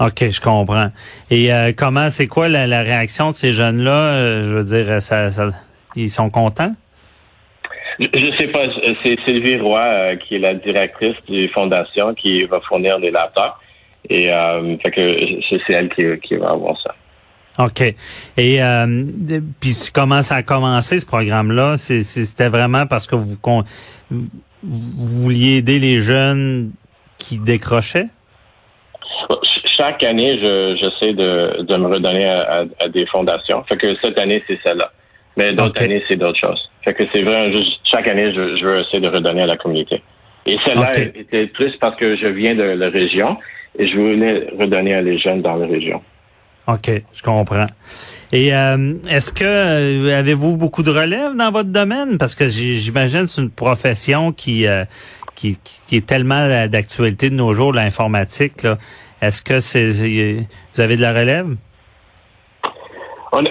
OK, 0.00 0.30
je 0.30 0.40
comprends. 0.40 0.88
Et 1.30 1.52
euh, 1.52 1.72
comment, 1.76 2.08
c'est 2.08 2.26
quoi 2.26 2.48
la, 2.48 2.66
la, 2.66 2.80
réaction 2.80 3.32
de 3.32 3.36
ces 3.36 3.52
jeunes-là? 3.52 4.12
Euh, 4.12 4.44
je 4.44 4.54
veux 4.54 4.64
dire, 4.64 5.02
ça, 5.02 5.30
ça, 5.30 5.50
ils 5.94 6.08
sont 6.08 6.30
contents? 6.30 6.72
Je, 8.00 8.06
je 8.14 8.36
sais 8.38 8.48
pas. 8.48 8.64
C'est 9.04 9.18
Sylvie 9.26 9.58
Roy, 9.58 9.80
euh, 9.80 10.16
qui 10.16 10.36
est 10.36 10.38
la 10.38 10.54
directrice 10.54 11.16
du 11.28 11.48
fondation, 11.50 12.14
qui 12.14 12.44
va 12.46 12.60
fournir 12.62 12.98
des 12.98 13.10
laptops. 13.10 13.54
Et 14.08 14.32
euh, 14.32 14.76
fait 14.78 14.90
que 14.90 15.16
c'est 15.48 15.74
elle 15.74 15.90
qui, 15.90 16.04
qui, 16.26 16.36
va 16.36 16.50
avoir 16.50 16.80
ça. 16.80 16.94
OK. 17.62 17.82
Et 18.38 18.62
euh, 18.62 19.04
puis 19.60 19.76
comment 19.94 20.22
ça 20.22 20.36
a 20.36 20.42
commencé 20.42 20.98
ce 20.98 21.04
programme-là? 21.04 21.76
C'était 21.76 22.48
vraiment 22.48 22.86
parce 22.86 23.06
que 23.06 23.16
vous, 23.16 23.36
vous 24.10 24.26
vouliez 24.62 25.58
aider 25.58 25.78
les 25.78 26.00
jeunes 26.00 26.72
qui 27.18 27.38
décrochaient? 27.38 28.06
chaque 29.78 30.02
année, 30.02 30.38
j'essaie 30.76 31.14
de, 31.14 31.62
de, 31.62 31.76
me 31.76 31.86
redonner 31.86 32.26
à, 32.26 32.64
à, 32.80 32.88
des 32.88 33.06
fondations. 33.06 33.64
Fait 33.64 33.78
que 33.78 33.94
cette 34.02 34.18
année, 34.18 34.42
c'est 34.46 34.58
celle-là. 34.62 34.90
Mais 35.36 35.54
d'autres 35.54 35.82
années, 35.82 36.02
c'est 36.06 36.16
d'autres 36.16 36.38
choses. 36.38 36.69
Fait 36.84 36.94
que 36.94 37.04
c'est 37.12 37.22
vrai, 37.22 37.52
juste, 37.52 37.80
chaque 37.84 38.08
année, 38.08 38.32
je, 38.32 38.56
je, 38.56 38.64
veux 38.64 38.80
essayer 38.80 39.00
de 39.00 39.08
redonner 39.08 39.42
à 39.42 39.46
la 39.46 39.56
communauté. 39.56 40.02
Et 40.46 40.56
celle-là 40.64 40.98
était 40.98 41.46
plus 41.48 41.76
parce 41.80 41.96
que 41.96 42.16
je 42.16 42.26
viens 42.26 42.54
de 42.54 42.62
la 42.62 42.88
région 42.88 43.36
et 43.78 43.86
je 43.86 43.96
voulais 43.96 44.48
redonner 44.58 44.94
à 44.94 45.02
les 45.02 45.18
jeunes 45.18 45.42
dans 45.42 45.56
la 45.56 45.66
région. 45.66 46.02
OK, 46.66 46.90
je 47.12 47.22
comprends. 47.22 47.66
Et 48.32 48.54
euh, 48.54 48.94
est-ce 49.08 49.32
que 49.32 49.44
euh, 49.44 50.18
avez-vous 50.18 50.56
beaucoup 50.56 50.82
de 50.82 50.90
relève 50.90 51.34
dans 51.36 51.50
votre 51.50 51.70
domaine? 51.70 52.16
Parce 52.16 52.34
que 52.34 52.48
j'imagine 52.48 53.26
c'est 53.26 53.42
une 53.42 53.50
profession 53.50 54.32
qui, 54.32 54.66
euh, 54.66 54.84
qui, 55.34 55.58
qui, 55.88 55.96
est 55.96 56.06
tellement 56.06 56.68
d'actualité 56.68 57.30
de 57.30 57.34
nos 57.34 57.54
jours, 57.54 57.72
l'informatique. 57.72 58.66
Est-ce 59.20 59.42
que 59.42 59.60
c'est 59.60 59.88
vous 59.88 60.80
avez 60.80 60.96
de 60.96 61.02
la 61.02 61.12
relève? 61.12 61.56
On, 63.32 63.44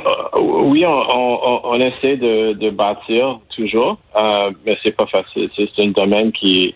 oui, 0.69 0.85
on, 0.85 0.91
on, 0.91 1.61
on, 1.63 1.79
essaie 1.79 2.17
de, 2.17 2.53
de 2.53 2.69
bâtir 2.69 3.39
toujours, 3.55 3.97
euh, 4.17 4.51
mais 4.65 4.77
c'est 4.83 4.95
pas 4.95 5.07
facile. 5.07 5.49
C'est 5.55 5.83
un 5.83 5.91
domaine 5.91 6.31
qui, 6.33 6.75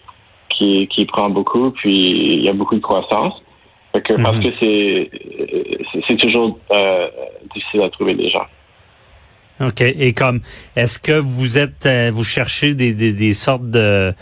qui, 0.49 0.87
qui 0.87 1.05
prend 1.05 1.29
beaucoup, 1.29 1.71
puis 1.71 2.35
il 2.37 2.43
y 2.43 2.49
a 2.49 2.53
beaucoup 2.53 2.75
de 2.75 2.81
croissance. 2.81 3.33
Que, 3.93 4.19
Parce 4.21 4.37
mhm. 4.37 4.43
que 4.43 4.49
c'est 4.59 5.11
c'est 6.07 6.17
toujours 6.17 6.57
euh, 6.71 7.07
difficile 7.53 7.83
à 7.83 7.89
trouver 7.89 8.15
des 8.15 8.29
gens. 8.29 8.45
OK. 9.61 9.81
Et 9.81 10.13
comme 10.13 10.39
est-ce 10.75 10.97
que 10.97 11.19
vous 11.19 11.59
êtes 11.59 11.85
euh, 11.85 12.09
vous 12.11 12.23
cherchez 12.23 12.73
des, 12.73 12.93
des, 12.93 13.13
des 13.13 13.33
sortes 13.33 13.69
de 13.69 14.13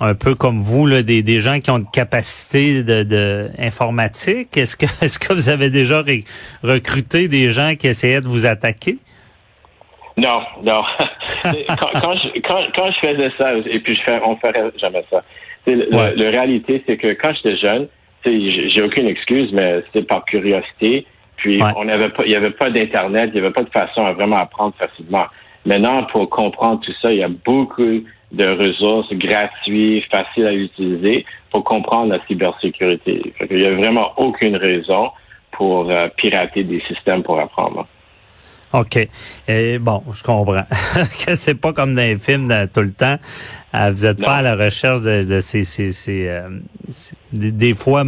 un 0.00 0.14
peu 0.14 0.34
comme 0.34 0.60
vous, 0.60 0.86
là, 0.86 1.02
des, 1.02 1.22
des 1.22 1.40
gens 1.40 1.60
qui 1.60 1.70
ont 1.70 1.76
une 1.78 1.90
capacité 1.90 2.82
de, 2.82 3.02
de 3.02 3.50
informatique. 3.58 4.56
Est-ce 4.56 4.76
que 4.76 4.86
est-ce 5.04 5.18
que 5.18 5.32
vous 5.32 5.48
avez 5.48 5.70
déjà 5.70 6.02
recruté 6.62 7.28
des 7.28 7.50
gens 7.50 7.74
qui 7.78 7.86
essayaient 7.86 8.22
de 8.22 8.28
vous 8.28 8.46
attaquer? 8.46 8.96
Non, 10.16 10.42
non. 10.62 10.82
quand, 11.42 12.00
quand, 12.00 12.14
je, 12.14 12.40
quand, 12.40 12.62
quand, 12.74 12.90
je 12.90 13.08
faisais 13.08 13.30
ça, 13.38 13.54
et 13.54 13.80
puis 13.80 13.94
je 13.94 14.02
fais, 14.02 14.20
on 14.24 14.36
ferait 14.36 14.70
jamais 14.78 15.04
ça. 15.10 15.22
La 15.66 16.12
le, 16.12 16.30
réalité, 16.30 16.82
c'est 16.86 16.96
que 16.96 17.12
quand 17.14 17.32
j'étais 17.34 17.56
jeune, 17.56 17.88
j'ai 18.24 18.82
aucune 18.82 19.06
excuse, 19.06 19.50
mais 19.52 19.82
c'était 19.86 20.06
par 20.06 20.24
curiosité. 20.24 21.06
Puis 21.36 21.60
on 21.76 21.88
avait 21.88 22.10
pas, 22.10 22.24
il 22.26 22.32
y 22.32 22.36
avait 22.36 22.50
pas 22.50 22.68
d'internet, 22.68 23.30
il 23.32 23.36
y 23.36 23.40
avait 23.40 23.52
pas 23.52 23.62
de 23.62 23.70
façon 23.70 24.04
à 24.04 24.12
vraiment 24.12 24.36
apprendre 24.36 24.74
facilement. 24.78 25.24
Maintenant, 25.64 26.04
pour 26.04 26.28
comprendre 26.28 26.80
tout 26.80 26.92
ça, 27.00 27.12
il 27.12 27.18
y 27.18 27.22
a 27.22 27.28
beaucoup 27.28 28.02
de 28.32 28.46
ressources 28.46 29.12
gratuites, 29.14 30.04
faciles 30.10 30.46
à 30.46 30.52
utiliser 30.52 31.24
pour 31.50 31.64
comprendre 31.64 32.12
la 32.12 32.24
cybersécurité. 32.26 33.32
il 33.50 33.56
n'y 33.56 33.66
a 33.66 33.74
vraiment 33.74 34.12
aucune 34.16 34.56
raison 34.56 35.10
pour 35.52 35.90
euh, 35.90 36.08
pirater 36.16 36.64
des 36.64 36.80
systèmes 36.88 37.22
pour 37.22 37.38
apprendre. 37.40 37.86
OK. 38.72 39.08
Et 39.48 39.78
bon, 39.78 40.02
je 40.14 40.22
comprends 40.22 40.62
que 41.26 41.34
c'est 41.34 41.56
pas 41.56 41.72
comme 41.72 41.94
dans 41.94 42.02
les 42.02 42.16
films 42.16 42.54
tout 42.72 42.82
le 42.82 42.92
temps. 42.92 43.16
Euh, 43.74 43.90
vous 43.90 44.04
n'êtes 44.04 44.22
pas 44.22 44.36
à 44.36 44.42
la 44.42 44.54
recherche 44.54 45.00
de, 45.00 45.24
de 45.24 45.40
ces, 45.40 45.64
ces, 45.64 45.90
ces 45.90 46.28
euh, 46.28 46.48
des, 47.32 47.74
fois, 47.74 48.04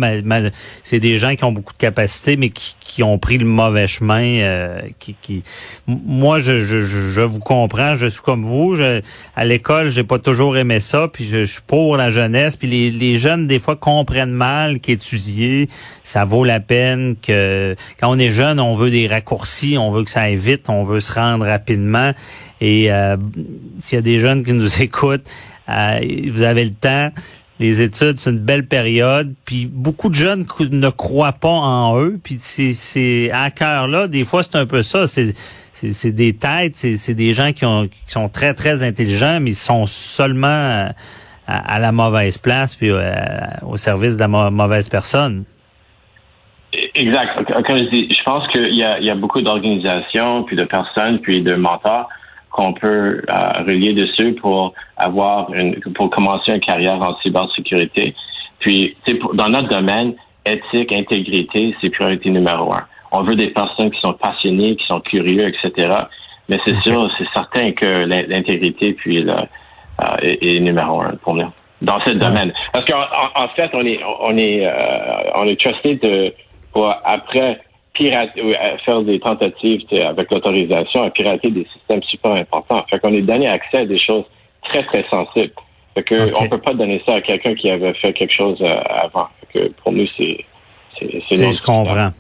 c'est 0.83 1.01
des 1.01 1.19
gens 1.19 1.35
qui 1.35 1.45
ont 1.45 1.53
beaucoup 1.53 1.73
de 1.73 1.79
capacités, 1.79 2.37
mais 2.37 2.51
qui, 2.51 3.03
ont 3.03 3.19
pris 3.19 3.39
le 3.39 3.47
mauvais 3.47 3.87
chemin. 3.87 4.41
Euh, 4.41 4.81
qui, 4.99 5.43
moi, 5.87 6.41
je, 6.41 6.61
je, 6.61 6.81
je, 6.81 7.21
vous 7.21 7.39
comprends. 7.39 7.97
Je 7.97 8.07
suis 8.07 8.21
comme 8.21 8.45
vous. 8.45 8.77
Je, 8.77 9.01
à 9.35 9.45
l'école, 9.45 9.91
j'ai 9.91 10.05
pas 10.05 10.19
toujours 10.19 10.57
aimé 10.57 10.81
ça. 10.81 11.09
Puis 11.09 11.27
je, 11.27 11.45
suis 11.45 11.62
pour 11.67 11.97
la 11.97 12.11
jeunesse. 12.11 12.57
Puis 12.57 12.69
les, 12.69 12.91
les 12.91 13.19
jeunes, 13.19 13.47
des 13.47 13.59
fois, 13.59 13.77
comprennent 13.77 14.31
mal 14.31 14.81
qu'étudier, 14.81 15.69
ça 16.03 16.25
vaut 16.25 16.45
la 16.45 16.61
peine. 16.61 17.17
Que 17.21 17.75
quand 18.01 18.11
on 18.11 18.19
est 18.19 18.33
jeune, 18.33 18.61
on 18.61 18.75
veut 18.75 18.91
des 18.91 19.07
raccourcis, 19.07 19.79
on 19.79 19.91
veut 19.91 20.05
que 20.05 20.11
ça 20.11 20.23
aille 20.23 20.37
vite, 20.37 20.69
on 20.69 20.85
veut 20.85 21.01
se 21.01 21.12
rendre 21.12 21.47
rapidement. 21.47 22.12
Et 22.61 22.91
s'il 23.81 23.97
y 23.97 23.99
a 23.99 24.03
des 24.03 24.21
jeunes 24.21 24.45
qui 24.45 24.53
nous 24.53 24.83
écoutent, 24.83 25.27
euh, 25.69 26.29
vous 26.31 26.43
avez 26.43 26.65
le 26.65 26.75
temps. 26.75 27.11
Les 27.62 27.81
études, 27.81 28.19
c'est 28.19 28.31
une 28.31 28.40
belle 28.40 28.66
période. 28.66 29.35
Puis 29.45 29.66
beaucoup 29.66 30.09
de 30.09 30.16
jeunes 30.16 30.45
ne 30.73 30.88
croient 30.88 31.31
pas 31.31 31.49
en 31.49 31.97
eux. 31.97 32.19
Puis 32.23 32.38
c'est 32.40 33.31
à 33.33 33.52
cœur 33.52 33.87
là, 33.87 34.09
des 34.09 34.25
fois 34.25 34.42
c'est 34.42 34.57
un 34.57 34.66
peu 34.66 34.83
ça. 34.83 35.07
C'est 35.07 36.11
des 36.11 36.35
têtes, 36.35 36.75
c'est 36.75 37.14
des 37.14 37.35
gens 37.35 37.52
qui, 37.52 37.64
ont, 37.64 37.87
qui 37.87 37.99
sont 38.09 38.28
très 38.28 38.54
très 38.54 38.83
intelligents, 38.83 39.38
mais 39.40 39.50
ils 39.50 39.54
sont 39.54 39.87
seulement 39.87 40.88
à, 41.47 41.78
la 41.78 41.92
mauvaise 41.92 42.37
place 42.37 42.75
puis 42.75 42.90
euh, 42.90 43.12
au 43.64 43.76
service 43.76 44.16
de 44.16 44.21
la 44.21 44.28
mauvaise 44.50 44.88
personne. 44.88 45.45
Exact. 46.97 47.45
Comme 47.64 47.78
je 47.78 47.90
dis, 47.90 48.09
je 48.12 48.23
pense 48.25 48.45
qu'il 48.49 48.75
y 48.75 48.83
a 49.11 49.14
beaucoup 49.14 49.40
d'organisations, 49.40 50.42
puis 50.42 50.57
de 50.57 50.64
personnes, 50.64 51.21
puis 51.21 51.42
de 51.42 51.54
mentors 51.54 52.09
qu'on 52.53 52.75
peut 52.75 53.23
euh, 53.31 53.63
relier 53.67 53.95
dessus 53.95 54.35
pour 54.35 54.75
avoir 54.97 55.53
une, 55.53 55.81
pour 55.95 56.11
commencer 56.11 56.53
une 56.53 56.61
carrière 56.61 57.01
en 57.01 57.17
cybersécurité. 57.23 58.15
Puis, 58.61 58.97
dans 59.35 59.49
notre 59.49 59.69
domaine, 59.69 60.15
éthique, 60.45 60.93
intégrité, 60.93 61.75
c'est 61.81 61.91
priorité 61.91 62.31
numéro 62.31 62.73
un. 62.73 62.83
On 63.11 63.23
veut 63.23 63.35
des 63.35 63.49
personnes 63.49 63.91
qui 63.91 64.01
sont 64.01 64.13
passionnées, 64.13 64.77
qui 64.77 64.87
sont 64.87 65.01
curieux, 65.01 65.49
etc. 65.49 65.97
Mais 66.49 66.59
c'est 66.67 66.77
sûr, 66.83 67.11
c'est 67.19 67.29
certain 67.33 67.73
que 67.73 67.87
l'intégrité 68.07 68.93
puis 68.95 69.23
le, 69.23 69.33
euh, 69.33 70.17
est, 70.23 70.61
numéro 70.61 71.03
un 71.03 71.15
pour 71.23 71.35
nous 71.35 71.51
dans 71.81 72.01
ce 72.05 72.11
domaine. 72.11 72.53
Parce 72.73 72.87
qu'en 72.87 73.03
en 73.35 73.49
fait, 73.49 73.71
on 73.73 73.85
est 73.85 74.01
on 74.21 74.37
est 74.37 74.67
euh, 74.67 75.31
on 75.35 75.45
est 75.47 75.61
trusté 75.61 75.97
de 75.97 76.33
pour 76.73 76.95
après 77.05 77.61
pirater, 77.95 78.43
faire 78.85 79.03
des 79.03 79.21
tentatives 79.21 79.83
avec 80.05 80.31
l'autorisation 80.33 81.05
à 81.05 81.11
pirater 81.11 81.51
des 81.51 81.67
systèmes 81.73 82.03
super 82.03 82.33
importants. 82.33 82.85
Fait 82.91 82.99
qu'on 82.99 83.13
est 83.13 83.23
donné 83.23 83.49
accès 83.49 83.79
à 83.79 83.87
des 83.87 83.99
choses 83.99 84.25
très, 84.63 84.85
très 84.85 85.05
sensibles. 85.11 85.53
Fait 85.95 86.03
que 86.03 86.43
on 86.43 86.49
peut 86.49 86.59
pas 86.59 86.75
donner 86.75 87.03
ça 87.07 87.17
à 87.17 87.21
quelqu'un 87.21 87.55
qui 87.55 87.71
avait 87.71 87.93
fait 87.95 88.13
quelque 88.13 88.33
chose 88.33 88.59
euh, 88.63 88.81
avant. 89.03 89.29
Fait 89.41 89.59
que 89.59 89.73
pour 89.83 89.93
nous, 89.93 90.07
c'est... 90.17 90.45
C'est, 90.99 91.37
je 91.37 91.63
comprends 91.63 92.11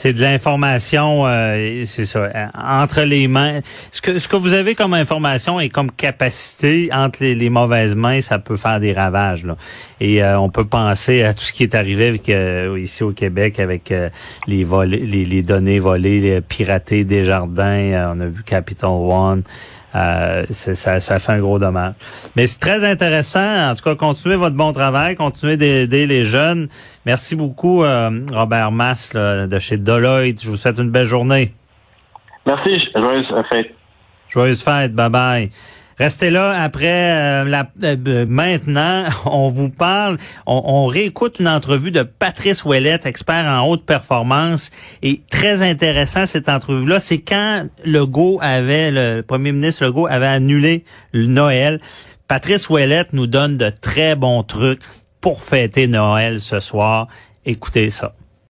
c'est 0.00 0.14
de 0.14 0.22
l'information, 0.22 1.26
euh, 1.26 1.82
c'est 1.84 2.06
ça, 2.06 2.20
euh, 2.20 2.46
entre 2.54 3.02
les 3.02 3.28
mains. 3.28 3.60
Ce 3.92 4.00
que 4.00 4.18
ce 4.18 4.28
que 4.28 4.36
vous 4.36 4.54
avez 4.54 4.74
comme 4.74 4.94
information 4.94 5.60
et 5.60 5.68
comme 5.68 5.90
capacité 5.90 6.88
entre 6.90 7.22
les, 7.22 7.50
mauvaises 7.50 7.94
mains, 7.94 8.22
ça 8.22 8.38
peut 8.38 8.56
faire 8.56 8.80
des 8.80 8.94
ravages. 8.94 9.44
Là. 9.44 9.58
Et 10.00 10.24
euh, 10.24 10.40
on 10.40 10.48
peut 10.48 10.64
penser 10.64 11.22
à 11.22 11.34
tout 11.34 11.44
ce 11.44 11.52
qui 11.52 11.64
est 11.64 11.74
arrivé 11.74 12.08
avec, 12.08 12.32
ici 12.82 13.02
au 13.02 13.12
Québec 13.12 13.60
avec 13.60 13.92
les, 14.46 14.64
les, 14.86 15.24
les 15.26 15.42
données 15.42 15.80
volées, 15.80 16.40
piratées 16.40 17.04
des 17.04 17.26
jardins. 17.26 18.14
on 18.16 18.20
a 18.20 18.26
vu 18.26 18.42
Capital 18.42 18.88
One. 18.88 19.42
Euh, 19.94 20.44
ça, 20.50 21.00
ça 21.00 21.18
fait 21.18 21.32
un 21.32 21.40
gros 21.40 21.58
dommage. 21.58 21.94
Mais 22.36 22.46
c'est 22.46 22.60
très 22.60 22.84
intéressant. 22.88 23.70
En 23.70 23.74
tout 23.74 23.82
cas, 23.82 23.94
continuez 23.94 24.36
votre 24.36 24.56
bon 24.56 24.72
travail, 24.72 25.16
continuez 25.16 25.56
d'aider 25.56 26.06
les 26.06 26.24
jeunes. 26.24 26.68
Merci 27.06 27.34
beaucoup, 27.34 27.82
euh, 27.82 28.20
Robert 28.32 28.70
Mass 28.70 29.12
de 29.14 29.58
chez 29.58 29.78
Deloitte. 29.78 30.42
Je 30.42 30.50
vous 30.50 30.56
souhaite 30.56 30.78
une 30.78 30.90
belle 30.90 31.06
journée. 31.06 31.52
Merci. 32.46 32.78
Joyeuse 32.94 33.26
fête. 33.50 33.74
Joyeuse 34.28 34.62
fête. 34.62 34.94
Bye 34.94 35.10
bye. 35.10 35.50
Restez 36.00 36.30
là 36.30 36.58
après 36.62 37.12
euh, 37.12 37.44
la 37.44 37.70
euh, 37.84 38.24
maintenant, 38.26 39.04
on 39.26 39.50
vous 39.50 39.68
parle, 39.68 40.16
on, 40.46 40.62
on, 40.64 40.86
réécoute 40.86 41.40
une 41.40 41.48
entrevue 41.48 41.90
de 41.90 42.02
Patrice 42.02 42.64
Ouellette, 42.64 43.04
expert 43.04 43.44
en 43.44 43.68
haute 43.68 43.84
performance 43.84 44.70
et 45.02 45.20
très 45.30 45.60
intéressant 45.60 46.24
cette 46.24 46.48
entrevue 46.48 46.86
là, 46.86 47.00
c'est 47.00 47.20
quand 47.20 47.66
Legault 47.84 48.38
avait 48.40 48.90
le 48.90 49.20
premier 49.20 49.52
ministre 49.52 49.84
Legault 49.84 50.06
avait 50.06 50.26
annulé 50.26 50.86
le 51.12 51.26
Noël. 51.26 51.78
Patrice 52.28 52.70
Ouellette 52.70 53.12
nous 53.12 53.26
donne 53.26 53.58
de 53.58 53.68
très 53.68 54.16
bons 54.16 54.42
trucs 54.42 54.80
pour 55.20 55.42
fêter 55.42 55.86
Noël 55.86 56.40
ce 56.40 56.60
soir. 56.60 57.08
Écoutez 57.44 57.90
ça. 57.90 58.14